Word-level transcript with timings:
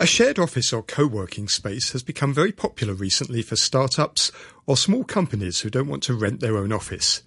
A 0.00 0.06
shared 0.06 0.40
office 0.40 0.72
or 0.72 0.82
co 0.82 1.06
working 1.06 1.46
space 1.46 1.92
has 1.92 2.02
become 2.02 2.34
very 2.34 2.50
popular 2.50 2.94
recently 2.94 3.42
for 3.42 3.54
startups 3.54 4.32
or 4.66 4.76
small 4.76 5.04
companies 5.04 5.60
who 5.60 5.70
don't 5.70 5.86
want 5.86 6.02
to 6.04 6.14
rent 6.14 6.40
their 6.40 6.56
own 6.56 6.72
office. 6.72 7.22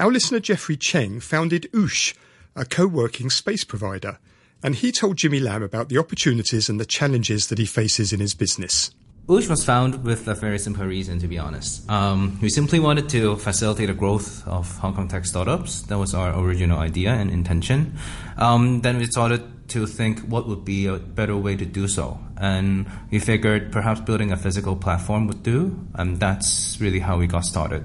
Our 0.00 0.10
listener 0.10 0.40
Jeffrey 0.40 0.78
Cheng 0.78 1.20
founded 1.20 1.68
Oosh, 1.72 2.14
a 2.56 2.64
co 2.64 2.86
working 2.86 3.28
space 3.28 3.64
provider, 3.64 4.18
and 4.62 4.76
he 4.76 4.92
told 4.92 5.18
Jimmy 5.18 5.40
Lam 5.40 5.62
about 5.62 5.90
the 5.90 5.98
opportunities 5.98 6.70
and 6.70 6.80
the 6.80 6.86
challenges 6.86 7.48
that 7.48 7.58
he 7.58 7.66
faces 7.66 8.14
in 8.14 8.20
his 8.20 8.34
business. 8.34 8.90
Oosh 9.28 9.50
was 9.50 9.62
found 9.62 10.04
with 10.04 10.26
a 10.26 10.34
very 10.34 10.58
simple 10.58 10.86
reason, 10.86 11.18
to 11.18 11.28
be 11.28 11.38
honest. 11.38 11.88
Um, 11.90 12.38
we 12.40 12.48
simply 12.48 12.80
wanted 12.80 13.10
to 13.10 13.36
facilitate 13.36 13.88
the 13.88 13.94
growth 13.94 14.46
of 14.48 14.78
Hong 14.78 14.94
Kong 14.94 15.08
tech 15.08 15.26
startups. 15.26 15.82
That 15.82 15.98
was 15.98 16.14
our 16.14 16.38
original 16.38 16.78
idea 16.78 17.10
and 17.10 17.30
intention. 17.30 17.98
Um, 18.38 18.80
then 18.80 18.96
we 18.96 19.06
started 19.06 19.53
to 19.68 19.86
think 19.86 20.20
what 20.20 20.46
would 20.46 20.64
be 20.64 20.86
a 20.86 20.96
better 20.98 21.36
way 21.36 21.56
to 21.56 21.64
do 21.64 21.88
so. 21.88 22.18
And 22.36 22.86
we 23.10 23.18
figured 23.18 23.72
perhaps 23.72 24.00
building 24.00 24.32
a 24.32 24.36
physical 24.36 24.76
platform 24.76 25.26
would 25.28 25.42
do. 25.42 25.86
And 25.94 26.20
that's 26.20 26.78
really 26.80 27.00
how 27.00 27.18
we 27.18 27.26
got 27.26 27.44
started. 27.44 27.84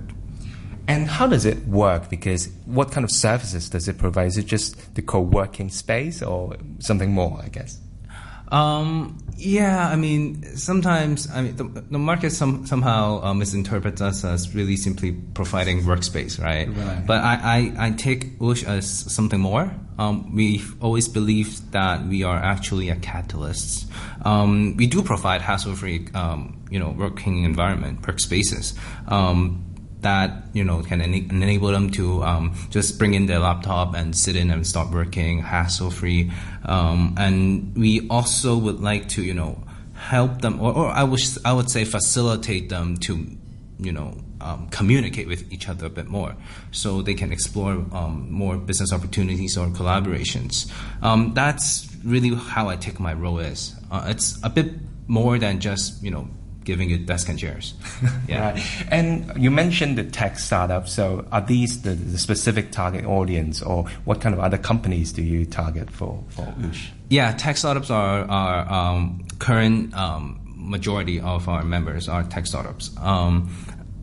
And 0.88 1.08
how 1.08 1.28
does 1.28 1.46
it 1.46 1.68
work? 1.68 2.10
Because 2.10 2.50
what 2.66 2.92
kind 2.92 3.04
of 3.04 3.12
services 3.12 3.70
does 3.70 3.88
it 3.88 3.98
provide? 3.98 4.28
Is 4.28 4.38
it 4.38 4.48
just 4.48 4.96
the 4.96 5.04
co 5.04 5.20
working 5.20 5.70
space 5.70 6.24
or 6.24 6.56
something 6.80 7.12
more, 7.12 7.40
I 7.44 7.50
guess? 7.50 7.80
Um, 8.52 9.18
yeah, 9.38 9.88
I 9.88 9.96
mean, 9.96 10.44
sometimes 10.58 11.30
I 11.32 11.42
mean 11.42 11.56
the, 11.56 11.64
the 11.64 12.00
market 12.00 12.32
some, 12.32 12.66
somehow 12.66 13.22
uh, 13.24 13.34
misinterprets 13.34 14.02
us 14.02 14.26
as 14.26 14.54
really 14.54 14.76
simply 14.76 15.12
providing 15.12 15.84
workspace, 15.84 16.42
right? 16.42 16.68
Right. 16.68 17.06
But 17.06 17.24
I, 17.24 17.74
I, 17.78 17.88
I 17.88 17.92
take 17.92 18.38
Oosh 18.40 18.66
as 18.68 18.90
something 18.90 19.40
more. 19.40 19.74
Um, 19.98 20.34
we've 20.36 20.82
always 20.82 21.08
believed 21.08 21.74
that 21.74 22.06
we 22.06 22.24
are 22.24 22.38
actually 22.38 22.90
a 22.90 22.96
catalyst. 22.96 23.90
Um, 24.24 24.78
we 24.78 24.88
do 24.88 25.02
provide 25.02 25.42
hassle-free, 25.42 26.10
um, 26.14 26.64
you 26.70 26.80
know, 26.80 26.90
working 26.90 27.44
environment, 27.44 28.02
workspaces. 28.02 28.78
Um, 29.12 29.69
that 30.02 30.32
you 30.54 30.64
know 30.64 30.82
can 30.82 31.02
ena- 31.02 31.28
enable 31.30 31.70
them 31.70 31.90
to 31.92 32.24
um, 32.24 32.56
just 32.70 32.98
bring 32.98 33.14
in 33.14 33.26
their 33.26 33.40
laptop 33.40 33.96
and 33.96 34.16
sit 34.16 34.36
in 34.36 34.50
and 34.52 34.66
start 34.66 34.92
working 34.92 35.40
hassle 35.40 35.92
free. 35.92 36.32
Um, 36.66 37.16
and 37.18 37.76
we 37.76 38.08
also 38.10 38.58
would 38.58 38.80
like 38.80 39.10
to 39.10 39.24
you 39.24 39.34
know 39.34 39.64
help 39.94 40.42
them, 40.42 40.62
or, 40.62 40.74
or 40.74 40.88
I 40.88 41.04
would 41.04 41.22
I 41.46 41.54
would 41.54 41.70
say 41.70 41.86
facilitate 41.86 42.70
them 42.70 42.98
to 42.98 43.26
you 43.80 43.92
know 43.92 44.18
um, 44.42 44.70
communicate 44.70 45.28
with 45.28 45.52
each 45.52 45.68
other 45.68 45.88
a 45.88 45.90
bit 45.90 46.08
more, 46.08 46.36
so 46.72 47.02
they 47.02 47.14
can 47.14 47.32
explore 47.32 47.86
um, 47.92 48.28
more 48.32 48.58
business 48.58 48.94
opportunities 48.94 49.58
or 49.58 49.68
collaborations. 49.68 50.72
Um, 51.02 51.34
that's 51.34 51.88
really 52.04 52.34
how 52.34 52.70
I 52.70 52.78
take 52.78 53.00
my 53.00 53.14
role 53.14 53.40
is. 53.40 53.76
Uh, 53.92 54.06
it's 54.08 54.40
a 54.44 54.50
bit 54.50 54.72
more 55.08 55.38
than 55.40 55.60
just 55.60 56.02
you 56.04 56.12
know 56.12 56.30
giving 56.64 56.90
you 56.90 56.98
desk 56.98 57.30
and 57.30 57.40
chairs. 57.40 57.74
yeah. 58.28 58.52
Right. 58.52 58.86
And 58.92 59.32
you 59.42 59.52
mentioned 59.52 59.98
the 59.98 60.04
tech 60.04 60.40
startups. 60.40 60.94
So 60.94 61.26
are 61.32 61.42
these 61.42 61.82
the, 61.82 61.92
the, 61.92 62.18
specific 62.18 62.72
target 62.72 63.06
audience, 63.06 63.62
or 63.62 63.88
what 64.06 64.22
kind 64.22 64.34
of 64.34 64.40
other 64.40 64.58
companies 64.58 65.12
do 65.12 65.24
you 65.24 65.46
target 65.46 65.90
for 65.90 66.24
for 66.30 66.46
Oosh? 66.60 66.90
Yeah, 67.10 67.32
tech 67.34 67.58
startups 67.58 67.90
are 67.90 68.26
our 68.30 68.72
um, 68.72 69.26
current 69.40 69.94
um, 69.96 70.40
majority 70.56 71.20
of 71.20 71.50
our 71.50 71.64
members 71.64 72.08
are 72.08 72.24
tech 72.24 72.46
startups. 72.46 72.92
Um, 73.00 73.50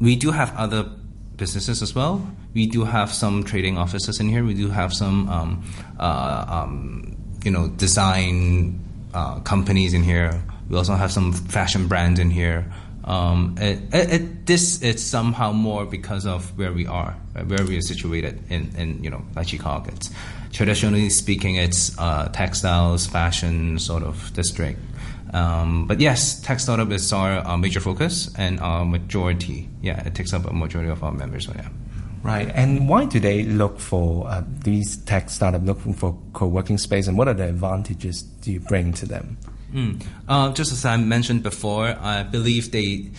we 0.01 0.17
do 0.17 0.31
have 0.31 0.55
other 0.57 0.91
businesses 1.37 1.83
as 1.83 1.95
well. 1.95 2.27
We 2.55 2.67
do 2.67 2.85
have 2.85 3.13
some 3.13 3.45
trading 3.45 3.79
offices 3.79 4.19
in 4.21 4.29
here. 4.29 4.45
We 4.45 4.55
do 4.55 4.71
have 4.71 4.93
some, 4.93 5.29
um, 5.29 5.65
uh, 6.01 6.45
um, 6.49 7.17
you 7.45 7.51
know, 7.51 7.69
design 7.69 8.81
uh, 9.15 9.41
companies 9.41 9.95
in 9.95 10.03
here 10.03 10.43
we 10.69 10.77
also 10.77 10.95
have 10.95 11.13
some 11.13 11.33
fashion 11.33 11.89
brands 11.89 12.21
in 12.21 12.31
here. 12.31 12.73
Um, 13.05 13.55
it, 13.59 13.79
it, 13.95 14.13
it, 14.13 14.47
this 14.47 14.83
is 14.83 15.05
somehow 15.05 15.53
more 15.53 15.87
because 15.87 16.27
of 16.27 16.59
where 16.59 16.73
we 16.73 16.87
are, 16.87 17.17
right? 17.35 17.47
where 17.47 17.65
we 17.65 17.79
are 17.79 17.83
situated 17.83 18.43
in, 18.51 18.75
in 18.77 19.05
you 19.05 19.11
know, 19.11 19.23
Lai 19.37 19.45
Chi 19.45 19.59
Kok. 19.59 19.87
It's 19.89 20.11
traditionally 20.53 21.09
speaking, 21.11 21.55
it's 21.55 21.97
uh, 21.99 22.29
textiles, 22.33 23.07
fashion 23.07 23.79
sort 23.79 24.03
of 24.03 24.33
district. 24.35 24.81
Um, 25.33 25.87
but 25.87 26.01
yes, 26.01 26.41
tech 26.41 26.61
startup 26.61 26.91
is 26.91 27.13
our, 27.13 27.59
major 27.59 27.81
focus 27.81 28.33
and 28.37 28.59
our 28.61 28.85
majority. 28.85 29.69
Yeah, 29.83 30.05
it 30.05 30.15
takes 30.15 30.33
up 30.33 30.47
a 30.47 30.53
majority 30.53 30.91
of 30.91 31.05
our 31.05 31.13
members. 31.13 31.47
Yeah. 31.47 31.69
Right. 32.23 32.51
And 32.55 32.89
why 32.89 33.05
do 33.05 33.21
they 33.21 33.45
look 33.45 33.79
for 33.79 34.27
uh, 34.27 34.43
these 34.65 34.97
tech 34.97 35.31
startups 35.31 35.65
looking 35.65 35.95
for 35.95 36.19
co-working 36.33 36.79
space, 36.79 37.07
and 37.07 37.17
what 37.17 37.29
are 37.29 37.35
the 37.35 37.49
advantages 37.49 38.23
do 38.23 38.51
you 38.51 38.59
bring 38.59 38.93
to 38.95 39.07
them? 39.07 39.39
Mm. 39.73 40.03
Uh, 40.29 40.53
just 40.53 40.73
as 40.73 40.85
I 40.85 40.97
mentioned 40.97 41.43
before, 41.43 41.97
I 42.01 42.23
believe 42.23 42.71
they 42.73 43.11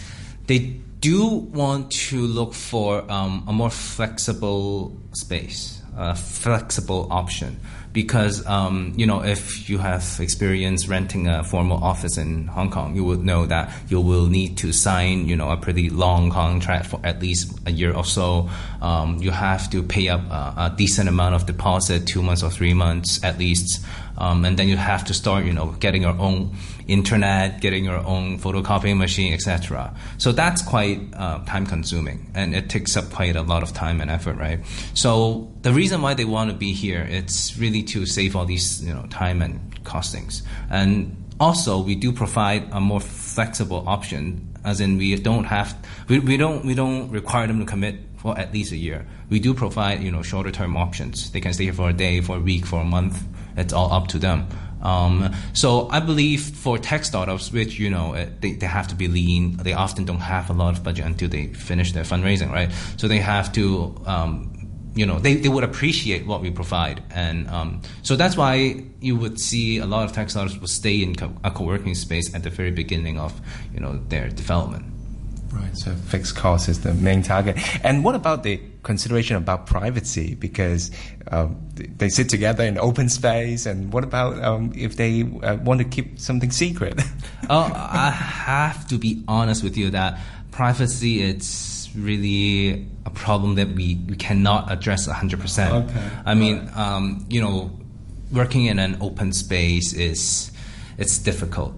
they 0.48 0.60
do 1.02 1.28
want 1.28 1.92
to 1.92 2.20
look 2.22 2.54
for 2.54 3.10
um, 3.12 3.44
a 3.48 3.54
more 3.54 3.70
flexible 3.70 4.98
space, 5.14 5.82
a 5.96 6.16
flexible 6.16 7.08
option. 7.12 7.60
Because 7.98 8.46
um, 8.46 8.94
you 8.96 9.08
know, 9.08 9.24
if 9.24 9.68
you 9.72 9.80
have 9.80 10.06
experience 10.20 10.88
renting 10.88 11.28
a 11.28 11.44
formal 11.44 11.84
office 11.84 12.16
in 12.16 12.46
Hong 12.46 12.70
Kong, 12.70 12.96
you 12.96 13.04
would 13.04 13.24
know 13.26 13.48
that 13.48 13.74
you 13.88 14.00
will 14.00 14.28
need 14.28 14.56
to 14.60 14.72
sign, 14.72 15.28
you 15.28 15.36
know, 15.36 15.50
a 15.50 15.58
pretty 15.58 15.90
long 15.90 16.30
contract 16.30 16.86
for 16.86 17.00
at 17.04 17.20
least 17.24 17.58
a 17.66 17.72
year 17.72 17.92
or 17.96 18.06
so. 18.06 18.52
Um, 18.84 19.18
you 19.18 19.32
have 19.32 19.68
to 19.72 19.82
pay 19.82 20.10
up 20.10 20.22
a, 20.30 20.54
a 20.58 20.74
decent 20.78 21.10
amount 21.10 21.34
of 21.34 21.48
deposit, 21.48 22.06
two 22.06 22.22
months 22.22 22.44
or 22.44 22.52
three 22.52 22.76
months 22.76 23.24
at 23.24 23.40
least. 23.40 23.84
Um, 24.20 24.46
and 24.46 24.58
then 24.58 24.68
you 24.68 24.78
have 24.78 25.06
to 25.06 25.14
start, 25.14 25.46
you 25.46 25.54
know, 25.54 25.72
getting 25.80 26.02
your 26.04 26.18
own 26.20 26.56
internet, 26.88 27.62
getting 27.62 27.84
your 27.84 27.98
own 27.98 28.40
photocopying 28.40 28.98
machine, 28.98 29.34
etc. 29.34 29.94
So 30.18 30.32
that's 30.32 30.62
quite 30.62 31.02
uh, 31.14 31.44
time 31.46 31.66
consuming, 31.66 32.32
and 32.34 32.56
it 32.56 32.70
takes 32.70 32.98
up 32.98 33.12
quite 33.12 33.36
a 33.36 33.44
lot 33.44 33.62
of 33.62 33.74
time 33.74 34.02
and 34.02 34.10
effort, 34.10 34.38
right? 34.38 34.60
So 34.94 35.52
the 35.68 35.74
reason 35.74 36.02
why 36.02 36.14
they 36.14 36.24
want 36.24 36.50
to 36.50 36.56
be 36.56 36.72
here, 36.72 37.06
it's 37.10 37.58
really 37.58 37.84
to 37.84 38.06
save 38.06 38.38
all 38.38 38.46
these, 38.46 38.82
you 38.82 38.94
know, 38.94 39.06
time 39.10 39.42
and 39.42 39.84
costings, 39.84 40.42
and 40.70 41.14
also 41.42 41.82
we 41.82 41.94
do 41.94 42.14
provide 42.14 42.64
a 42.72 42.80
more 42.80 43.02
flexible 43.02 43.84
option, 43.86 44.56
as 44.64 44.80
in 44.80 44.98
we 44.98 45.14
don't 45.18 45.44
have, 45.44 45.76
we, 46.08 46.20
we 46.20 46.38
don't 46.38 46.64
we 46.64 46.74
don't 46.74 47.12
require 47.12 47.48
them 47.48 47.60
to 47.60 47.66
commit 47.66 47.96
for 48.16 48.40
at 48.40 48.54
least 48.54 48.72
a 48.72 48.78
year. 48.78 49.06
We 49.30 49.42
do 49.42 49.54
provide, 49.54 50.02
you 50.02 50.10
know, 50.10 50.22
shorter 50.22 50.52
term 50.52 50.78
options. 50.78 51.32
They 51.32 51.42
can 51.42 51.52
stay 51.52 51.66
here 51.66 51.74
for 51.74 51.90
a 51.90 51.94
day, 51.94 52.22
for 52.22 52.38
a 52.38 52.40
week, 52.40 52.66
for 52.66 52.80
a 52.80 52.86
month 52.86 53.22
it's 53.58 53.74
all 53.74 53.92
up 53.92 54.08
to 54.10 54.20
them. 54.20 54.48
Um, 54.82 55.34
so 55.54 55.90
I 55.90 56.00
believe 56.00 56.42
for 56.44 56.78
tech 56.78 57.04
startups, 57.04 57.52
which 57.52 57.80
you 57.80 57.90
know 57.90 58.14
they, 58.40 58.54
they 58.54 58.68
have 58.68 58.88
to 58.90 58.96
be 58.96 59.08
lean, 59.08 59.58
they 59.58 59.74
often 59.74 60.06
don't 60.06 60.20
have 60.20 60.50
a 60.50 60.54
lot 60.54 60.78
of 60.78 60.84
budget 60.84 61.06
until 61.06 61.30
they 61.30 61.48
finish 61.48 61.92
their 61.92 62.04
fundraising, 62.04 62.52
right? 62.52 62.72
So 62.96 63.08
they 63.08 63.18
have 63.18 63.52
to, 63.54 63.96
um, 64.06 64.54
you 64.98 65.06
know, 65.06 65.20
they, 65.20 65.36
they 65.36 65.50
would 65.50 65.64
appreciate 65.64 66.26
what 66.26 66.42
we 66.42 66.50
provide, 66.50 67.04
and 67.12 67.48
um, 67.50 67.82
so 68.02 68.16
that's 68.16 68.36
why 68.36 68.84
you 69.00 69.16
would 69.16 69.40
see 69.40 69.78
a 69.78 69.86
lot 69.86 70.06
of 70.06 70.12
tech 70.12 70.30
startups 70.30 70.58
will 70.60 70.68
stay 70.68 71.04
in 71.04 71.16
co- 71.16 71.36
a 71.44 71.52
co-working 71.52 71.94
space 71.94 72.34
at 72.34 72.44
the 72.44 72.50
very 72.50 72.72
beginning 72.72 73.20
of 73.20 73.40
you 73.74 73.80
know 73.80 74.02
their 74.10 74.30
development. 74.30 74.86
Right, 75.54 75.78
so 75.78 75.94
fixed 75.94 76.36
cost 76.36 76.68
is 76.68 76.82
the 76.82 76.94
main 76.94 77.22
target. 77.24 77.58
And 77.84 78.04
what 78.04 78.16
about 78.16 78.44
the 78.44 78.60
consideration 78.84 79.38
about 79.38 79.66
privacy? 79.66 80.36
Because 80.36 80.92
um, 81.32 81.58
they 81.76 82.10
sit 82.10 82.28
together 82.28 82.64
in 82.64 82.78
open 82.78 83.08
space, 83.08 83.66
and 83.66 83.94
what 83.94 84.04
about 84.04 84.44
um, 84.44 84.74
if 84.76 84.98
they 84.98 85.24
uh, 85.44 85.56
want 85.58 85.80
to 85.80 85.86
keep 85.86 86.20
something 86.20 86.52
secret? 86.52 87.00
oh, 87.50 87.72
I 87.74 88.10
have 88.10 88.88
to 88.88 88.98
be 88.98 89.24
honest 89.28 89.64
with 89.64 89.78
you 89.78 89.92
that 89.92 90.20
privacy 90.52 91.22
it's 91.22 91.87
really 91.98 92.88
a 93.06 93.10
problem 93.10 93.56
that 93.56 93.70
we, 93.70 93.96
we 94.08 94.16
cannot 94.16 94.72
address 94.72 95.08
100%. 95.08 95.90
Okay. 95.90 96.10
I 96.26 96.34
mean, 96.34 96.70
um, 96.76 97.26
you 97.30 97.42
know, 97.42 97.72
working 98.32 98.66
in 98.66 98.80
an 98.80 98.98
open 99.02 99.34
space 99.34 99.94
is 99.94 100.52
it's 100.98 101.18
difficult 101.18 101.74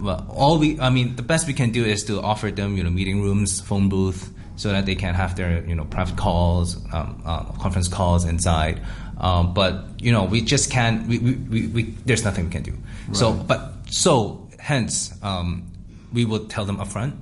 well, 0.00 0.26
all 0.30 0.58
we, 0.58 0.80
I 0.80 0.90
mean, 0.90 1.16
the 1.16 1.22
best 1.22 1.46
we 1.46 1.52
can 1.52 1.70
do 1.70 1.84
is 1.84 2.04
to 2.04 2.20
offer 2.20 2.50
them, 2.50 2.76
you 2.76 2.82
know, 2.82 2.90
meeting 2.90 3.22
rooms, 3.22 3.60
phone 3.60 3.88
booth, 3.88 4.32
so 4.56 4.70
that 4.70 4.86
they 4.86 4.94
can 4.94 5.14
have 5.14 5.36
their, 5.36 5.64
you 5.64 5.74
know, 5.74 5.84
private 5.84 6.16
calls, 6.16 6.76
um, 6.92 7.22
uh, 7.24 7.44
conference 7.52 7.88
calls 7.88 8.24
inside. 8.24 8.80
Um, 9.18 9.52
but 9.52 9.84
you 10.00 10.12
know, 10.12 10.24
we 10.24 10.40
just 10.40 10.70
can't. 10.70 11.06
We, 11.06 11.18
we, 11.18 11.32
we, 11.34 11.66
we 11.66 11.82
there's 12.06 12.24
nothing 12.24 12.46
we 12.46 12.50
can 12.50 12.62
do. 12.62 12.72
Right. 12.72 13.16
So, 13.16 13.34
but 13.34 13.74
so 13.90 14.48
hence, 14.58 15.12
um, 15.22 15.70
we 16.12 16.24
would 16.24 16.48
tell 16.48 16.64
them 16.64 16.78
upfront 16.78 17.16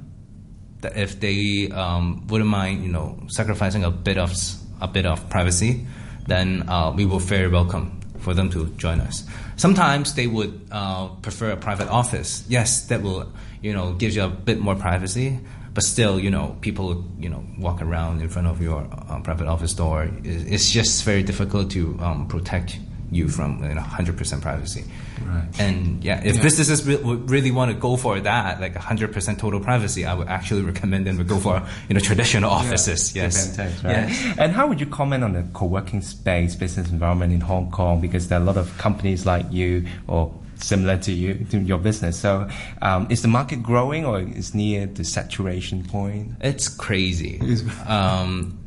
if 0.83 1.21
they 1.21 1.69
um, 1.73 2.27
wouldn't 2.29 2.51
mind, 2.51 2.85
you 2.85 2.91
know, 2.91 3.19
sacrificing 3.29 3.85
a 3.85 3.91
bit 3.91 4.19
of 4.19 4.33
a 4.81 4.87
bit 4.89 5.07
of 5.07 5.29
privacy, 5.29 5.87
then 6.27 6.69
uh, 6.69 6.93
we 6.95 7.05
will 7.05 7.19
very 7.19 7.49
welcome 7.49 8.01
for 8.21 8.35
them 8.35 8.51
to 8.51 8.67
join 8.77 9.01
us. 9.01 9.25
Sometimes 9.57 10.15
they 10.15 10.27
would 10.27 10.69
uh, 10.71 11.09
prefer 11.23 11.51
a 11.51 11.57
private 11.57 11.89
office. 11.89 12.45
Yes, 12.49 12.87
that 12.87 13.03
will 13.03 13.33
you 13.63 13.73
know 13.73 13.95
gives 13.95 14.15
you 14.15 14.23
a 14.23 14.29
bit 14.29 14.61
more 14.61 14.77
privacy, 14.77 15.39
but 15.75 15.83
still 15.83 16.21
you 16.21 16.31
know 16.31 16.57
people 16.61 17.05
you 17.19 17.29
know 17.29 17.45
walk 17.59 17.83
around 17.83 18.23
in 18.23 18.29
front 18.29 18.47
of 18.47 18.63
your 18.63 18.87
uh, 19.09 19.21
private 19.21 19.49
office 19.49 19.75
door. 19.75 20.09
It's 20.23 20.71
just 20.71 21.05
very 21.05 21.23
difficult 21.23 21.71
to 21.73 21.99
um, 22.01 22.29
protect 22.29 22.79
you 23.11 23.29
from 23.29 23.63
you 23.63 23.75
know, 23.75 23.81
100% 23.81 24.43
privacy. 24.43 24.85
Right. 25.25 25.49
And 25.61 26.03
yeah, 26.05 26.21
if 26.25 26.37
Yeah. 26.37 26.43
businesses 26.43 26.87
re- 26.87 26.97
would 26.97 27.31
really 27.31 27.51
want 27.51 27.71
to 27.71 27.77
go 27.77 27.97
for 27.97 28.21
that, 28.21 28.61
like 28.61 28.75
100% 28.75 29.39
total 29.39 29.61
privacy, 29.61 30.05
I 30.05 30.15
would 30.15 30.29
actually 30.29 30.63
recommend 30.63 31.07
them 31.07 31.19
to 31.19 31.25
go 31.25 31.39
for 31.39 31.63
you 31.89 31.95
know 31.95 32.01
traditional 32.01 32.51
offices. 32.51 33.15
Yes. 33.15 33.57
Give 33.57 33.67
and 33.67 33.85
right? 33.85 34.09
Yes. 34.11 34.35
And 34.39 34.53
how 34.53 34.67
would 34.69 34.81
you 34.81 34.87
comment 34.87 35.25
on 35.25 35.33
the 35.33 35.45
co-working 35.55 36.03
space 36.03 36.55
business 36.55 36.91
environment 36.91 37.33
in 37.33 37.41
Hong 37.41 37.71
Kong? 37.71 38.01
Because 38.01 38.29
there 38.29 38.39
are 38.39 38.43
a 38.43 38.45
lot 38.45 38.57
of 38.57 38.77
companies 38.79 39.25
like 39.27 39.47
you 39.51 39.87
or 40.07 40.33
similar 40.57 40.97
to 40.99 41.13
you 41.13 41.35
to 41.51 41.59
your 41.59 41.79
business. 41.79 42.19
So, 42.19 42.49
um, 42.83 43.07
is 43.11 43.23
the 43.23 43.29
market 43.29 43.63
growing 43.63 44.05
or 44.05 44.21
is 44.21 44.55
near 44.55 44.87
the 44.87 45.05
saturation 45.05 45.85
point? 45.85 46.33
It's 46.41 46.69
crazy. 46.69 47.41
Um, 47.87 48.59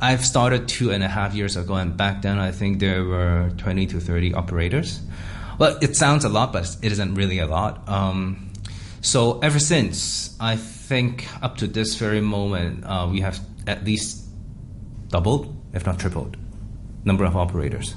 I've 0.00 0.24
started 0.24 0.68
two 0.68 0.90
and 0.90 1.02
a 1.02 1.08
half 1.08 1.34
years 1.34 1.56
ago, 1.56 1.74
and 1.74 1.96
back 1.96 2.22
then 2.22 2.38
I 2.38 2.52
think 2.52 2.78
there 2.80 3.04
were 3.04 3.50
20 3.58 3.86
to 3.86 4.00
30 4.00 4.34
operators. 4.34 5.00
Well, 5.58 5.76
it 5.82 5.96
sounds 5.96 6.24
a 6.24 6.28
lot, 6.28 6.52
but 6.52 6.76
it 6.82 6.92
isn't 6.92 7.14
really 7.14 7.40
a 7.40 7.46
lot. 7.46 7.88
Um, 7.88 8.52
so 9.00 9.40
ever 9.40 9.58
since, 9.58 10.36
I 10.38 10.56
think 10.56 11.26
up 11.42 11.56
to 11.58 11.66
this 11.66 11.96
very 11.96 12.20
moment, 12.20 12.84
uh, 12.84 13.08
we 13.10 13.20
have 13.20 13.40
at 13.66 13.84
least 13.84 14.24
doubled, 15.08 15.54
if 15.72 15.84
not 15.84 15.98
tripled, 15.98 16.36
number 17.04 17.24
of 17.24 17.36
operators. 17.36 17.94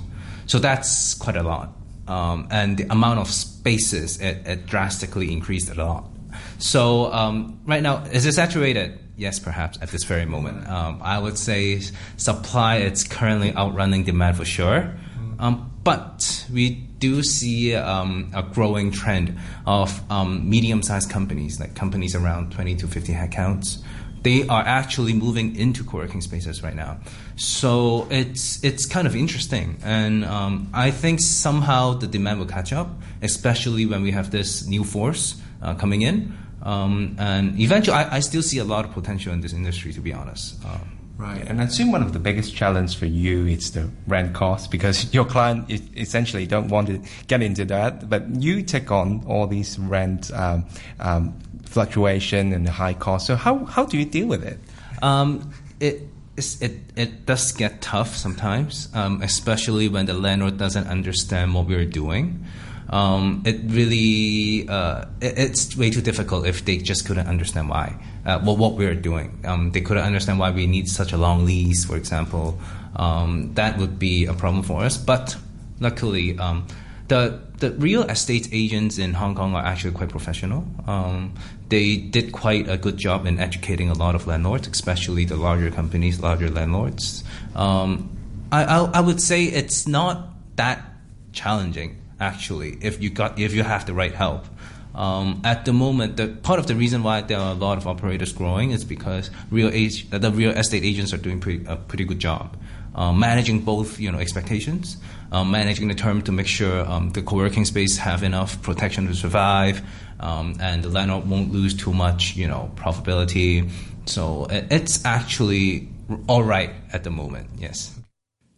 So 0.47 0.59
that's 0.59 1.13
quite 1.13 1.35
a 1.35 1.43
lot. 1.43 1.75
Um, 2.07 2.47
and 2.51 2.77
the 2.77 2.91
amount 2.91 3.19
of 3.19 3.29
spaces, 3.29 4.19
it, 4.19 4.45
it 4.47 4.65
drastically 4.65 5.31
increased 5.31 5.69
a 5.69 5.75
lot. 5.75 6.09
So 6.57 7.11
um, 7.13 7.59
right 7.65 7.81
now, 7.81 8.03
is 8.05 8.25
it 8.25 8.33
saturated? 8.33 8.99
Yes, 9.21 9.37
perhaps 9.37 9.77
at 9.83 9.89
this 9.89 10.03
very 10.03 10.25
moment. 10.25 10.67
Um, 10.67 10.99
I 11.03 11.19
would 11.19 11.37
say 11.37 11.79
supply 12.17 12.77
it's 12.77 13.03
currently 13.03 13.53
outrunning 13.55 14.03
demand 14.03 14.37
for 14.37 14.45
sure. 14.45 14.95
Um, 15.37 15.71
but 15.83 16.47
we 16.51 16.71
do 16.97 17.21
see 17.21 17.75
um, 17.75 18.31
a 18.33 18.41
growing 18.41 18.89
trend 18.89 19.37
of 19.67 20.01
um, 20.11 20.49
medium-sized 20.49 21.11
companies, 21.11 21.59
like 21.59 21.75
companies 21.75 22.15
around 22.15 22.51
20 22.51 22.77
to 22.77 22.87
50 22.87 23.13
headcounts. 23.13 23.83
They 24.23 24.47
are 24.47 24.63
actually 24.63 25.13
moving 25.13 25.55
into 25.55 25.83
co-working 25.83 26.21
spaces 26.21 26.63
right 26.63 26.75
now. 26.75 26.97
So 27.35 28.07
it's 28.09 28.63
it's 28.63 28.87
kind 28.87 29.05
of 29.05 29.15
interesting, 29.15 29.77
and 29.83 30.25
um, 30.25 30.69
I 30.73 30.89
think 30.89 31.19
somehow 31.19 31.93
the 31.93 32.07
demand 32.07 32.39
will 32.39 32.47
catch 32.47 32.73
up, 32.73 32.89
especially 33.21 33.85
when 33.85 34.01
we 34.01 34.09
have 34.11 34.31
this 34.31 34.65
new 34.65 34.83
force 34.83 35.39
uh, 35.61 35.75
coming 35.75 36.01
in. 36.01 36.35
Um, 36.63 37.15
and 37.19 37.59
eventually, 37.59 37.97
I, 37.97 38.17
I 38.17 38.19
still 38.19 38.43
see 38.43 38.59
a 38.59 38.63
lot 38.63 38.85
of 38.85 38.91
potential 38.91 39.33
in 39.33 39.41
this 39.41 39.53
industry, 39.53 39.93
to 39.93 40.01
be 40.01 40.13
honest. 40.13 40.63
Um, 40.65 41.01
Right, 41.21 41.47
and 41.47 41.61
I 41.61 41.65
assume 41.65 41.91
one 41.91 42.01
of 42.01 42.13
the 42.13 42.19
biggest 42.19 42.55
challenge 42.55 42.97
for 42.97 43.05
you 43.05 43.45
is 43.45 43.73
the 43.73 43.91
rent 44.07 44.33
cost 44.33 44.71
because 44.71 45.13
your 45.13 45.23
client 45.23 45.69
essentially 45.95 46.47
don't 46.47 46.69
want 46.69 46.87
to 46.87 46.99
get 47.27 47.43
into 47.43 47.63
that, 47.65 48.09
but 48.09 48.27
you 48.41 48.63
take 48.63 48.89
on 48.89 49.23
all 49.27 49.45
these 49.45 49.77
rent 49.77 50.31
um, 50.33 50.65
um, 50.99 51.37
fluctuation 51.63 52.53
and 52.53 52.65
the 52.65 52.71
high 52.71 52.95
cost. 52.95 53.27
So 53.27 53.35
how 53.35 53.65
how 53.65 53.85
do 53.85 53.99
you 53.99 54.05
deal 54.05 54.25
with 54.25 54.43
it? 54.43 54.59
Um, 55.03 55.53
it, 55.79 56.07
it 56.37 56.79
it 56.95 57.25
does 57.27 57.51
get 57.51 57.83
tough 57.83 58.15
sometimes, 58.15 58.89
um, 58.95 59.21
especially 59.21 59.89
when 59.89 60.07
the 60.07 60.15
landlord 60.15 60.57
doesn't 60.57 60.87
understand 60.87 61.53
what 61.53 61.67
we're 61.67 61.85
doing. 61.85 62.43
Um, 62.91 63.43
it 63.45 63.61
really 63.67 64.67
uh, 64.67 65.05
it, 65.21 65.37
it's 65.37 65.77
way 65.77 65.89
too 65.89 66.01
difficult 66.01 66.45
if 66.45 66.65
they 66.65 66.77
just 66.77 67.07
couldn't 67.07 67.27
understand 67.27 67.69
why 67.69 67.95
uh, 68.25 68.39
what 68.39 68.57
what 68.57 68.73
we're 68.73 68.95
doing. 68.95 69.39
Um, 69.45 69.71
they 69.71 69.81
couldn't 69.81 70.03
understand 70.03 70.39
why 70.39 70.51
we 70.51 70.67
need 70.67 70.89
such 70.89 71.13
a 71.13 71.17
long 71.17 71.45
lease, 71.45 71.85
for 71.85 71.95
example. 71.95 72.59
Um, 72.95 73.53
that 73.53 73.77
would 73.77 73.97
be 73.97 74.25
a 74.25 74.33
problem 74.33 74.63
for 74.63 74.83
us. 74.83 74.97
But 74.97 75.37
luckily, 75.79 76.37
um, 76.37 76.67
the 77.07 77.39
the 77.59 77.71
real 77.71 78.03
estate 78.03 78.49
agents 78.51 78.97
in 78.97 79.13
Hong 79.13 79.35
Kong 79.35 79.55
are 79.55 79.63
actually 79.63 79.93
quite 79.93 80.09
professional. 80.09 80.65
Um, 80.85 81.33
they 81.69 81.95
did 81.95 82.33
quite 82.33 82.67
a 82.67 82.75
good 82.75 82.97
job 82.97 83.25
in 83.25 83.39
educating 83.39 83.89
a 83.89 83.93
lot 83.93 84.15
of 84.15 84.27
landlords, 84.27 84.67
especially 84.67 85.23
the 85.23 85.37
larger 85.37 85.71
companies, 85.71 86.19
larger 86.19 86.49
landlords. 86.49 87.23
Um, 87.55 88.17
I, 88.51 88.65
I 88.65 88.77
I 88.95 88.99
would 88.99 89.21
say 89.21 89.45
it's 89.45 89.87
not 89.87 90.27
that 90.57 90.83
challenging 91.31 92.00
actually 92.21 92.77
if 92.81 93.01
you 93.01 93.09
got 93.09 93.39
if 93.39 93.53
you 93.53 93.63
have 93.63 93.85
the 93.85 93.93
right 93.93 94.13
help. 94.13 94.45
Um, 94.93 95.41
at 95.45 95.63
the 95.65 95.71
moment, 95.71 96.17
the 96.17 96.27
part 96.27 96.59
of 96.59 96.67
the 96.67 96.75
reason 96.75 97.01
why 97.03 97.21
there 97.21 97.39
are 97.39 97.51
a 97.51 97.55
lot 97.55 97.77
of 97.77 97.87
operators 97.87 98.33
growing 98.33 98.71
is 98.71 98.83
because 98.83 99.29
real 99.49 99.69
age, 99.69 100.09
the 100.09 100.31
real 100.31 100.51
estate 100.51 100.83
agents 100.83 101.13
are 101.13 101.17
doing 101.17 101.39
pretty, 101.39 101.65
a 101.65 101.77
pretty 101.77 102.03
good 102.03 102.19
job. 102.19 102.57
Um, 102.93 103.19
managing 103.19 103.61
both, 103.61 104.01
you 104.01 104.11
know, 104.11 104.19
expectations, 104.19 104.97
um, 105.31 105.49
managing 105.49 105.87
the 105.87 105.95
term 105.95 106.21
to 106.23 106.33
make 106.33 106.47
sure 106.47 106.85
um, 106.85 107.11
the 107.11 107.21
co-working 107.21 107.63
space 107.63 107.97
have 107.97 108.21
enough 108.21 108.61
protection 108.61 109.07
to 109.07 109.15
survive, 109.15 109.81
um, 110.19 110.57
and 110.59 110.83
the 110.83 110.89
landlord 110.89 111.25
won't 111.29 111.53
lose 111.53 111.73
too 111.73 111.93
much, 111.93 112.35
you 112.35 112.49
know, 112.49 112.69
profitability. 112.75 113.71
So 114.07 114.47
it's 114.49 115.05
actually 115.05 115.87
all 116.27 116.43
right 116.43 116.71
at 116.91 117.05
the 117.05 117.11
moment. 117.11 117.47
Yes. 117.57 117.97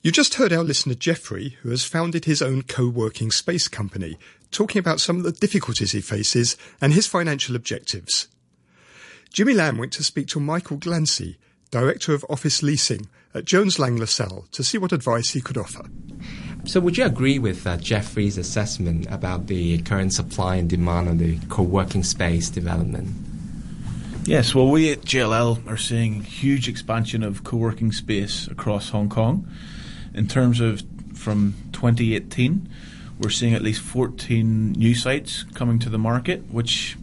You 0.04 0.12
just 0.12 0.34
heard 0.34 0.52
our 0.52 0.66
listener 0.66 0.96
Jeffrey, 0.96 1.56
who 1.62 1.70
has 1.70 1.86
founded 1.86 2.26
his 2.26 2.42
own 2.42 2.64
co 2.64 2.90
working 2.90 3.32
space 3.32 3.70
company, 3.70 4.18
talking 4.52 4.78
about 4.78 5.00
some 5.00 5.16
of 5.16 5.24
the 5.24 5.32
difficulties 5.32 5.94
he 5.94 6.02
faces 6.02 6.58
and 6.82 6.92
his 6.92 7.08
financial 7.08 7.56
objectives. 7.56 8.28
Jimmy 9.32 9.54
Lam 9.54 9.78
went 9.78 9.94
to 9.94 10.04
speak 10.04 10.28
to 10.28 10.42
Michael 10.42 10.76
Glancy, 10.76 11.38
Director 11.72 12.14
of 12.14 12.26
Office 12.30 12.62
Leasing 12.62 13.08
at 13.34 13.46
Jones 13.46 13.80
Lang 13.80 13.96
LaSalle, 13.96 14.46
to 14.52 14.62
see 14.62 14.78
what 14.78 14.92
advice 14.92 15.30
he 15.30 15.40
could 15.40 15.58
offer. 15.58 15.86
So 16.66 16.82
would 16.82 16.98
you 16.98 17.06
agree 17.06 17.40
with 17.40 17.66
uh, 17.66 17.78
Jeffrey's 17.78 18.38
assessment 18.38 19.08
about 19.10 19.48
the 19.48 19.82
current 19.84 20.12
supply 20.12 20.58
and 20.58 20.70
demand 20.70 21.08
of 21.08 21.20
the 21.20 21.40
co-working 21.48 22.04
space 22.04 22.50
development? 22.50 23.08
Yes, 24.26 24.54
well, 24.54 24.70
we 24.70 24.92
at 24.92 25.04
JLL 25.04 25.66
are 25.66 25.78
seeing 25.78 26.24
huge 26.24 26.68
expansion 26.68 27.24
of 27.24 27.46
co-working 27.46 27.94
space 27.94 28.48
across 28.48 28.90
Hong 28.90 29.08
Kong. 29.08 29.50
In 30.14 30.28
terms 30.28 30.60
of 30.60 30.84
from 31.16 31.56
2018, 31.72 32.70
we're 33.20 33.30
seeing 33.30 33.54
at 33.54 33.62
least 33.62 33.82
14 33.82 34.74
new 34.74 34.94
sites 34.94 35.44
coming 35.54 35.80
to 35.80 35.90
the 35.90 35.98
market, 35.98 36.44
which 36.52 36.98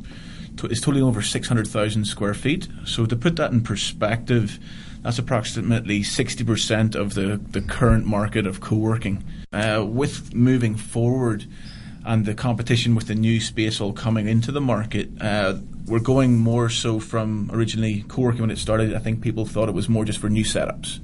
to- 0.57 0.67
is 0.69 0.81
totaling 0.81 1.05
over 1.05 1.23
600,000 1.23 2.05
square 2.05 2.35
feet. 2.35 2.69
So 2.85 3.07
to 3.07 3.17
put 3.17 3.37
that 3.37 3.53
in 3.53 3.63
perspective, 3.63 4.59
that's 5.03 5.19
approximately 5.19 6.03
60% 6.03 6.95
of 6.95 7.15
the, 7.15 7.41
the 7.51 7.61
current 7.61 8.07
market 8.07 8.47
of 8.47 8.61
co-working. 8.61 9.25
Uh, 9.53 9.85
with 9.87 10.35
moving 10.35 10.77
forward 10.77 11.47
and 12.05 12.27
the 12.27 12.35
competition 12.35 12.95
with 12.95 13.07
the 13.09 13.15
new 13.15 13.41
space 13.41 13.81
all 13.81 13.93
coming 13.93 14.29
into 14.29 14.53
the 14.53 14.61
market, 14.61 15.11
uh, 15.21 15.55
we're 15.87 15.99
going 15.99 16.37
more 16.37 16.69
so 16.69 17.01
from 17.01 17.51
originally 17.53 18.05
co-working 18.07 18.43
when 18.43 18.51
it 18.51 18.59
started. 18.59 18.95
I 18.95 18.99
think 18.99 19.23
people 19.23 19.47
thought 19.47 19.69
it 19.69 19.75
was 19.75 19.89
more 19.89 20.05
just 20.05 20.21
for 20.21 20.29
new 20.29 20.45
setups 20.45 21.01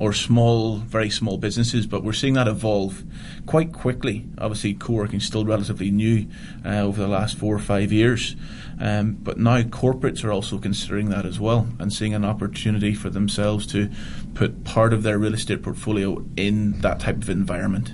or 0.00 0.14
small, 0.14 0.78
very 0.78 1.10
small 1.10 1.36
businesses, 1.36 1.86
but 1.86 2.02
we're 2.02 2.14
seeing 2.14 2.32
that 2.32 2.48
evolve 2.48 3.04
quite 3.44 3.70
quickly. 3.70 4.24
Obviously, 4.38 4.72
co-working 4.72 5.18
is 5.18 5.26
still 5.26 5.44
relatively 5.44 5.90
new 5.90 6.26
uh, 6.64 6.78
over 6.78 7.02
the 7.02 7.06
last 7.06 7.36
four 7.36 7.54
or 7.54 7.58
five 7.58 7.92
years, 7.92 8.34
um, 8.80 9.12
but 9.12 9.38
now 9.38 9.60
corporates 9.60 10.24
are 10.24 10.32
also 10.32 10.58
considering 10.58 11.10
that 11.10 11.26
as 11.26 11.38
well 11.38 11.68
and 11.78 11.92
seeing 11.92 12.14
an 12.14 12.24
opportunity 12.24 12.94
for 12.94 13.10
themselves 13.10 13.66
to 13.66 13.90
put 14.32 14.64
part 14.64 14.94
of 14.94 15.02
their 15.02 15.18
real 15.18 15.34
estate 15.34 15.62
portfolio 15.62 16.24
in 16.34 16.80
that 16.80 16.98
type 17.00 17.16
of 17.16 17.28
environment. 17.28 17.92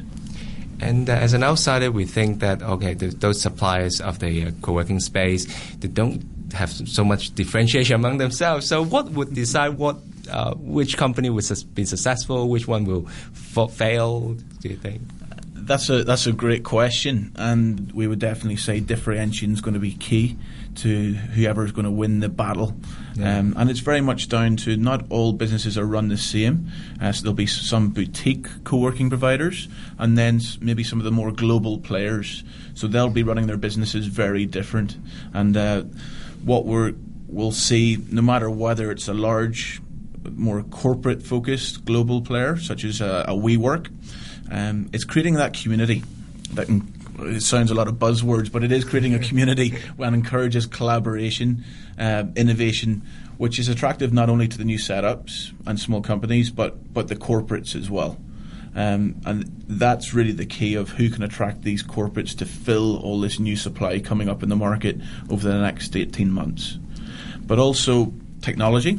And 0.81 1.11
uh, 1.11 1.15
as 1.15 1.33
an 1.33 1.43
outsider, 1.43 1.91
we 1.91 2.05
think 2.05 2.39
that 2.39 2.63
okay, 2.63 2.95
th 2.95 3.15
those 3.15 3.41
suppliers 3.41 4.01
of 4.01 4.21
the 4.21 4.47
uh, 4.47 4.51
co-working 4.63 5.01
space 5.01 5.47
they 5.81 5.89
don't 5.89 6.23
have 6.53 6.71
so 6.71 7.03
much 7.03 7.35
differentiation 7.35 7.97
among 7.97 8.19
themselves. 8.19 8.67
So, 8.67 8.85
what 8.85 9.11
would 9.11 9.35
decide 9.35 9.79
what 9.79 9.97
uh, 10.29 10.55
which 10.55 10.97
company 10.97 11.31
will 11.31 11.43
be 11.75 11.85
successful, 11.85 12.49
which 12.49 12.67
one 12.67 12.85
will 12.85 13.07
fa- 13.33 13.69
fail? 13.69 14.35
Do 14.61 14.69
you 14.69 14.77
think? 14.77 15.03
That's 15.55 15.89
a 15.91 16.05
that's 16.05 16.27
a 16.27 16.33
great 16.33 16.63
question, 16.63 17.33
and 17.37 17.91
we 17.93 18.07
would 18.07 18.21
definitely 18.21 18.57
say 18.57 18.79
differentiation 18.79 19.53
is 19.53 19.61
going 19.61 19.75
to 19.75 19.81
be 19.81 19.93
key 19.93 20.37
to 20.77 21.15
whoever 21.15 21.65
is 21.65 21.73
going 21.73 21.87
to 21.87 21.91
win 21.91 22.21
the 22.21 22.29
battle. 22.29 22.77
Yeah. 23.15 23.39
Um, 23.39 23.55
and 23.57 23.71
it's 23.71 23.81
very 23.81 24.01
much 24.01 24.29
down 24.29 24.57
to 24.59 24.77
not 24.77 25.07
all 25.11 25.33
businesses 25.33 25.77
are 25.77 25.87
run 25.87 26.09
the 26.09 26.19
same. 26.19 26.71
Uh, 27.01 27.11
so 27.13 27.23
there'll 27.23 27.35
be 27.35 27.47
some 27.47 27.89
boutique 27.89 28.47
co-working 28.65 29.09
providers, 29.09 29.69
and 29.99 30.17
then 30.17 30.41
maybe 30.61 30.85
some 30.85 31.01
of 31.01 31.05
the 31.05 31.11
more 31.11 31.33
global 31.33 31.79
players. 31.79 32.45
So 32.75 32.87
they'll 32.87 33.11
be 33.11 33.23
running 33.23 33.47
their 33.47 33.57
businesses 33.57 34.07
very 34.07 34.47
different. 34.47 34.97
And 35.33 35.57
uh, 35.57 35.83
what 36.45 36.65
we're 36.67 36.93
we'll 37.29 37.53
see, 37.53 37.99
no 38.11 38.23
matter 38.23 38.49
whether 38.49 38.91
it's 38.91 39.09
a 39.09 39.15
large, 39.15 39.81
more 40.35 40.63
corporate 40.63 41.23
focused 41.23 41.85
global 41.85 42.21
player 42.23 42.57
such 42.57 42.85
as 42.85 43.01
a, 43.01 43.25
a 43.29 43.35
WeWork, 43.35 43.91
um, 44.51 44.89
it's 44.93 45.05
creating 45.05 45.35
that 45.35 45.55
community 45.55 46.03
that 46.53 46.69
it 47.19 47.43
sounds 47.43 47.71
a 47.71 47.75
lot 47.75 47.89
of 47.89 47.95
buzzwords, 47.95 48.51
but 48.53 48.63
it 48.63 48.73
is 48.73 48.85
creating 48.85 49.15
a 49.15 49.19
community 49.19 49.77
and 49.99 50.15
encourages 50.15 50.67
collaboration, 50.67 51.65
uh, 51.99 52.25
innovation, 52.37 53.03
which 53.39 53.59
is 53.59 53.69
attractive 53.69 54.13
not 54.13 54.29
only 54.29 54.49
to 54.49 54.59
the 54.59 54.65
new 54.65 54.79
setups 54.79 55.53
and 55.67 55.81
small 55.81 56.03
companies, 56.03 56.51
but 56.51 56.93
but 56.93 57.09
the 57.09 57.17
corporates 57.17 57.75
as 57.75 57.91
well. 57.91 58.19
Um, 58.75 59.23
and 59.25 59.65
that's 59.67 60.13
really 60.13 60.33
the 60.33 60.45
key 60.45 60.75
of 60.75 60.91
who 60.91 61.09
can 61.09 61.23
attract 61.23 61.63
these 61.63 61.83
corporates 61.83 62.37
to 62.39 62.45
fill 62.45 62.99
all 62.99 63.21
this 63.21 63.39
new 63.39 63.57
supply 63.57 64.01
coming 64.01 64.29
up 64.29 64.43
in 64.43 64.51
the 64.51 64.57
market 64.57 64.99
over 65.31 65.49
the 65.49 65.59
next 65.59 65.97
18 65.97 66.31
months. 66.31 66.79
But 67.41 67.59
also 67.59 68.13
technology. 68.43 68.99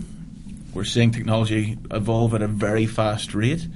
We're 0.74 0.84
seeing 0.84 1.12
technology 1.12 1.78
evolve 1.92 2.34
at 2.34 2.42
a 2.42 2.48
very 2.48 2.86
fast 2.86 3.34
rate. 3.34 3.68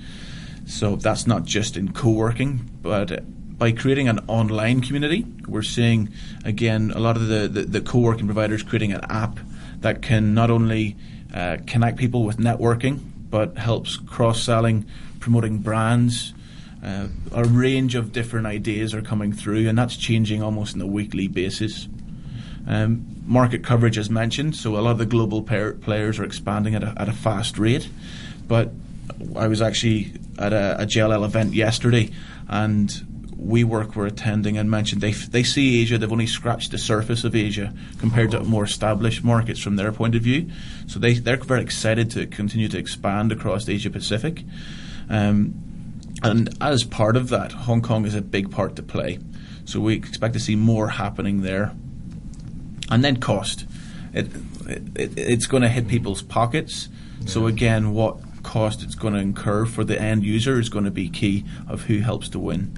So 0.65 0.95
that's 0.95 1.25
not 1.27 1.45
just 1.45 1.77
in 1.77 1.91
co 1.91 2.11
working, 2.11 2.69
but 2.81 3.23
by 3.57 3.71
creating 3.71 4.07
an 4.07 4.19
online 4.27 4.81
community, 4.81 5.25
we're 5.47 5.61
seeing 5.61 6.09
again 6.45 6.91
a 6.95 6.99
lot 6.99 7.15
of 7.15 7.27
the, 7.27 7.47
the, 7.47 7.63
the 7.63 7.81
co 7.81 7.99
working 7.99 8.25
providers 8.25 8.63
creating 8.63 8.93
an 8.93 9.01
app 9.09 9.39
that 9.81 10.01
can 10.01 10.33
not 10.33 10.49
only 10.49 10.95
uh, 11.33 11.57
connect 11.67 11.97
people 11.97 12.23
with 12.23 12.37
networking, 12.37 12.99
but 13.29 13.57
helps 13.57 13.97
cross 13.97 14.41
selling 14.43 14.85
promoting 15.19 15.59
brands. 15.59 16.33
Uh, 16.83 17.07
a 17.31 17.43
range 17.43 17.93
of 17.95 18.11
different 18.11 18.47
ideas 18.47 18.93
are 18.93 19.01
coming 19.01 19.31
through, 19.31 19.69
and 19.69 19.77
that's 19.77 19.95
changing 19.95 20.41
almost 20.41 20.75
on 20.75 20.81
a 20.81 20.87
weekly 20.87 21.27
basis. 21.27 21.87
Um, 22.67 23.05
market 23.25 23.63
coverage, 23.63 23.97
as 23.97 24.09
mentioned, 24.09 24.55
so 24.55 24.77
a 24.77 24.81
lot 24.81 24.91
of 24.91 24.97
the 24.97 25.05
global 25.05 25.41
players 25.41 26.19
are 26.19 26.23
expanding 26.23 26.75
at 26.75 26.83
a, 26.83 26.93
at 26.97 27.09
a 27.09 27.13
fast 27.13 27.57
rate. 27.57 27.89
But 28.47 28.71
I 29.35 29.47
was 29.47 29.61
actually 29.61 30.13
at 30.37 30.53
a, 30.53 30.81
a 30.81 30.85
JLL 30.85 31.25
event 31.25 31.53
yesterday, 31.53 32.11
and 32.47 32.89
WeWork 33.41 33.95
were 33.95 34.05
attending 34.05 34.57
and 34.57 34.69
mentioned 34.69 35.01
they, 35.01 35.09
f- 35.09 35.31
they 35.31 35.43
see 35.43 35.81
Asia, 35.81 35.97
they've 35.97 36.11
only 36.11 36.27
scratched 36.27 36.71
the 36.71 36.77
surface 36.77 37.23
of 37.23 37.35
Asia 37.35 37.73
compared 37.99 38.31
to 38.31 38.43
more 38.43 38.63
established 38.63 39.23
markets 39.23 39.59
from 39.59 39.75
their 39.75 39.91
point 39.91 40.15
of 40.15 40.21
view. 40.21 40.49
So 40.87 40.99
they, 40.99 41.13
they're 41.13 41.37
very 41.37 41.61
excited 41.61 42.11
to 42.11 42.27
continue 42.27 42.67
to 42.67 42.77
expand 42.77 43.31
across 43.31 43.67
Asia 43.67 43.89
Pacific. 43.89 44.43
Um, 45.09 45.55
and 46.23 46.55
as 46.61 46.83
part 46.83 47.15
of 47.15 47.29
that, 47.29 47.51
Hong 47.51 47.81
Kong 47.81 48.05
is 48.05 48.13
a 48.13 48.21
big 48.21 48.51
part 48.51 48.75
to 48.75 48.83
play. 48.83 49.19
So 49.65 49.79
we 49.79 49.95
expect 49.95 50.33
to 50.33 50.39
see 50.39 50.55
more 50.55 50.89
happening 50.89 51.41
there. 51.41 51.73
And 52.91 53.03
then 53.03 53.17
cost. 53.17 53.65
It, 54.13 54.27
it, 54.67 55.17
it's 55.17 55.47
going 55.47 55.63
to 55.63 55.69
hit 55.69 55.87
people's 55.87 56.21
pockets. 56.21 56.89
Yeah. 57.21 57.27
So 57.27 57.47
again, 57.47 57.93
what 57.93 58.17
cost 58.43 58.83
it's 58.83 58.95
going 58.95 59.13
to 59.13 59.19
incur 59.19 59.65
for 59.65 59.83
the 59.83 59.99
end 59.99 60.23
user 60.23 60.59
is 60.59 60.69
going 60.69 60.85
to 60.85 60.91
be 60.91 61.09
key 61.09 61.45
of 61.67 61.83
who 61.83 61.99
helps 61.99 62.29
to 62.29 62.39
win. 62.39 62.77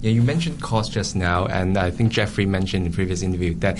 Yeah, 0.00 0.12
you 0.12 0.22
mentioned 0.22 0.62
cost 0.62 0.92
just 0.92 1.14
now, 1.14 1.44
and 1.46 1.76
I 1.76 1.90
think 1.90 2.10
Jeffrey 2.10 2.46
mentioned 2.46 2.86
in 2.86 2.92
previous 2.92 3.22
interview 3.22 3.54
that 3.56 3.78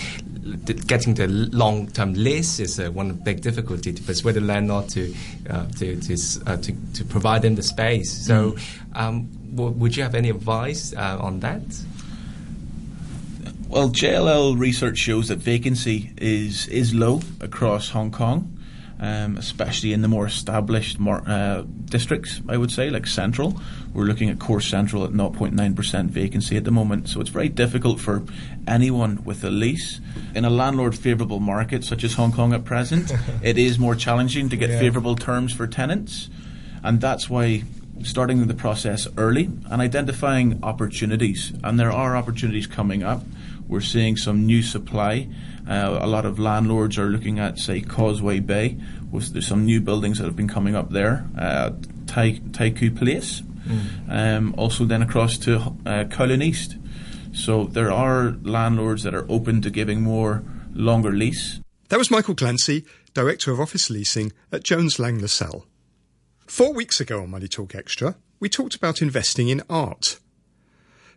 getting 0.87 1.15
the 1.15 1.29
long-term 1.29 2.15
lease 2.15 2.59
is 2.59 2.79
uh, 2.79 2.91
one 2.91 3.13
big 3.13 3.41
difficulty 3.41 3.93
to 3.93 4.03
persuade 4.03 4.35
the 4.35 4.41
landlord 4.43 4.89
to 4.91 5.15
uh, 5.49 5.67
to 5.79 5.97
to, 5.97 6.17
uh, 6.47 6.57
to, 6.59 6.75
to 6.95 7.05
provide 7.05 7.43
them 7.43 7.55
the 7.55 7.63
space. 7.63 8.13
So, 8.27 8.53
mm. 8.53 8.97
um, 8.97 9.29
w- 9.55 9.73
would 9.73 9.97
you 9.97 10.03
have 10.03 10.15
any 10.15 10.29
advice 10.29 10.93
uh, 10.95 11.19
on 11.21 11.41
that? 11.41 11.63
Well, 13.71 13.89
JLL 13.89 14.59
research 14.59 14.99
shows 14.99 15.29
that 15.29 15.39
vacancy 15.39 16.13
is 16.19 16.67
is 16.69 16.93
low 16.93 17.21
across 17.41 17.91
Hong 17.91 18.11
Kong 18.11 18.61
um, 19.01 19.39
especially 19.39 19.93
in 19.93 20.03
the 20.03 20.09
more 20.09 20.27
established 20.27 21.01
mar- 21.01 21.25
uh, 21.27 21.63
districts, 21.87 22.41
I 22.49 22.59
would 22.59 22.71
say, 22.71 22.91
like 22.91 23.07
Central. 23.07 23.59
We're 23.95 24.05
looking 24.05 24.29
at 24.29 24.39
Core 24.39 24.61
Central 24.61 25.05
at 25.05 25.11
0.9% 25.11 26.07
vacancy 26.11 26.57
at 26.57 26.65
the 26.65 26.71
moment, 26.71 27.09
so 27.09 27.21
it's 27.21 27.31
very 27.31 27.49
difficult 27.49 27.99
for 27.99 28.23
anyone 28.69 29.25
with 29.25 29.43
a 29.43 29.51
lease. 29.51 30.01
In 30.35 30.45
a 30.45 30.51
landlord 30.51 30.97
favourable 30.97 31.41
market 31.41 31.83
such 31.83 32.05
as 32.05 32.15
Hong 32.15 32.33
Kong 32.33 32.53
at 32.53 32.65
present, 32.65 33.11
it 33.43 33.57
is 33.57 33.79
more 33.79 33.95
challenging 33.95 34.51
to 34.51 34.57
get 34.57 34.69
yeah. 34.69 34.79
favourable 34.79 35.17
terms 35.17 35.55
for 35.55 35.67
tenants, 35.67 36.29
and 36.85 37.01
that's 37.01 37.31
why 37.31 37.65
starting 38.03 38.47
the 38.47 38.55
process 38.55 39.09
early 39.17 39.45
and 39.71 39.81
identifying 39.81 40.61
opportunities, 40.63 41.53
and 41.65 41.81
there 41.81 41.93
are 41.93 42.17
opportunities 42.17 42.67
coming 42.67 43.03
up. 43.03 43.23
We're 43.71 43.81
seeing 43.81 44.17
some 44.17 44.45
new 44.45 44.63
supply 44.63 45.29
uh, 45.71 46.01
a 46.01 46.07
lot 46.09 46.27
of 46.27 46.41
landlords 46.41 46.99
are 46.99 47.07
looking 47.07 47.39
at, 47.39 47.57
say, 47.57 47.81
Causeway 47.81 48.41
Bay. 48.41 48.77
There's 49.13 49.47
some 49.47 49.65
new 49.65 49.81
buildings 49.81 50.19
that 50.19 50.25
have 50.25 50.35
been 50.35 50.49
coming 50.49 50.75
up 50.75 50.91
there. 50.91 51.29
Uh, 51.39 51.71
Tai- 52.09 52.41
Taikoo 52.51 52.97
Place. 52.97 53.43
Mm. 53.67 53.79
Um, 54.09 54.55
also, 54.59 54.85
then 54.85 55.01
across 55.01 55.39
to 55.39 55.59
uh, 55.59 56.05
Kowloon 56.09 56.43
East. 56.43 56.77
So 57.33 57.65
there 57.65 57.93
are 57.93 58.37
landlords 58.43 59.05
that 59.05 59.15
are 59.15 59.27
open 59.29 59.63
to 59.63 59.71
giving 59.71 60.03
more 60.03 60.43
longer 60.75 61.13
lease. 61.13 61.61
That 61.89 61.99
was 61.99 62.11
Michael 62.11 62.35
Clancy, 62.35 62.85
Director 63.15 63.53
of 63.53 63.61
Office 63.61 63.91
Leasing 63.91 64.33
at 64.51 64.65
Jones 64.65 64.99
Lang 64.99 65.21
LaSalle. 65.21 65.67
Four 66.47 66.73
weeks 66.73 67.01
ago 67.01 67.23
on 67.23 67.31
Money 67.31 67.47
Talk 67.47 67.77
Extra, 67.77 68.17
we 68.41 68.49
talked 68.49 68.75
about 68.75 69.03
investing 69.03 69.49
in 69.49 69.63
art. 69.71 70.19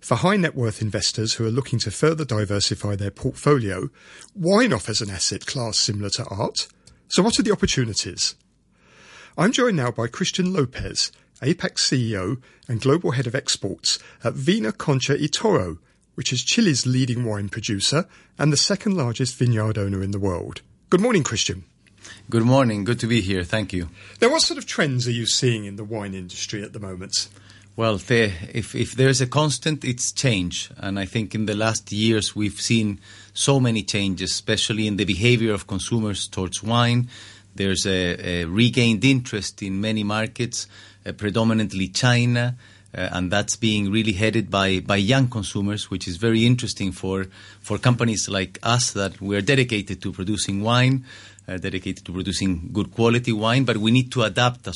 For 0.03 0.15
high 0.15 0.35
net 0.35 0.53
worth 0.53 0.81
investors 0.81 1.35
who 1.35 1.45
are 1.45 1.49
looking 1.49 1.79
to 1.79 1.89
further 1.89 2.25
diversify 2.25 2.97
their 2.97 3.09
portfolio, 3.09 3.89
wine 4.35 4.73
offers 4.73 4.99
an 4.99 5.09
asset 5.09 5.45
class 5.45 5.79
similar 5.79 6.09
to 6.09 6.25
art. 6.25 6.67
So 7.07 7.23
what 7.23 7.39
are 7.39 7.41
the 7.41 7.53
opportunities? 7.53 8.35
I'm 9.37 9.53
joined 9.53 9.77
now 9.77 9.91
by 9.91 10.07
Christian 10.07 10.51
Lopez, 10.51 11.13
APAC 11.41 11.75
CEO 11.75 12.41
and 12.67 12.81
Global 12.81 13.11
Head 13.11 13.27
of 13.27 13.33
Exports 13.33 13.97
at 14.25 14.33
Vina 14.33 14.73
Concha 14.73 15.13
y 15.13 15.29
Toro, 15.31 15.77
which 16.15 16.33
is 16.33 16.43
Chile's 16.43 16.85
leading 16.85 17.23
wine 17.23 17.47
producer 17.47 18.05
and 18.37 18.51
the 18.51 18.57
second 18.57 18.97
largest 18.97 19.37
vineyard 19.37 19.77
owner 19.77 20.03
in 20.03 20.11
the 20.11 20.19
world. 20.19 20.63
Good 20.89 20.99
morning, 20.99 21.23
Christian. 21.23 21.63
Good 22.29 22.43
morning. 22.43 22.83
Good 22.83 22.99
to 22.99 23.07
be 23.07 23.21
here. 23.21 23.45
Thank 23.45 23.71
you. 23.71 23.87
Now, 24.21 24.31
what 24.31 24.41
sort 24.41 24.57
of 24.57 24.65
trends 24.65 25.07
are 25.07 25.11
you 25.11 25.25
seeing 25.25 25.63
in 25.63 25.77
the 25.77 25.85
wine 25.85 26.13
industry 26.13 26.61
at 26.61 26.73
the 26.73 26.79
moment? 26.81 27.29
Well, 27.75 27.97
the, 27.97 28.31
if, 28.53 28.75
if 28.75 28.93
there's 28.93 29.19
a 29.19 29.25
constant, 29.25 29.83
it's 29.83 30.11
change. 30.11 30.69
And 30.77 30.99
I 30.99 31.05
think 31.05 31.33
in 31.33 31.47
the 31.47 31.55
last 31.55 31.91
years 31.91 32.35
we've 32.35 32.61
seen 32.61 32.99
so 33.33 33.59
many 33.59 33.81
changes, 33.81 34.29
especially 34.29 34.85
in 34.85 34.97
the 34.97 35.05
behavior 35.05 35.53
of 35.53 35.65
consumers 35.65 36.27
towards 36.27 36.61
wine. 36.61 37.09
There's 37.55 37.87
a, 37.87 38.43
a 38.43 38.45
regained 38.45 39.03
interest 39.03 39.63
in 39.63 39.81
many 39.81 40.03
markets, 40.03 40.67
uh, 41.03 41.13
predominantly 41.13 41.87
China, 41.87 42.55
uh, 42.95 43.09
and 43.11 43.31
that's 43.31 43.55
being 43.55 43.91
really 43.91 44.13
headed 44.13 44.51
by, 44.51 44.79
by 44.81 44.97
young 44.97 45.27
consumers, 45.27 45.89
which 45.89 46.07
is 46.07 46.17
very 46.17 46.45
interesting 46.45 46.91
for, 46.91 47.25
for 47.59 47.79
companies 47.79 48.29
like 48.29 48.59
us 48.61 48.91
that 48.91 49.19
we're 49.19 49.41
dedicated 49.41 49.99
to 50.03 50.11
producing 50.11 50.61
wine, 50.61 51.05
uh, 51.47 51.57
dedicated 51.57 52.05
to 52.05 52.13
producing 52.13 52.69
good 52.71 52.91
quality 52.91 53.31
wine, 53.31 53.63
but 53.63 53.77
we 53.77 53.89
need 53.89 54.11
to 54.11 54.21
adapt 54.21 54.67
as 54.67 54.71